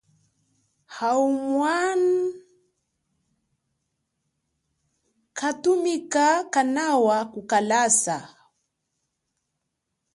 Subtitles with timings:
[1.09, 1.77] Au mwa
[5.37, 8.17] kanthumika kanawa kukalasa.